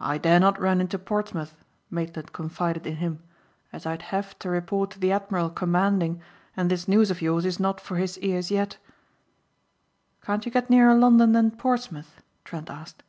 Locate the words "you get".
10.46-10.68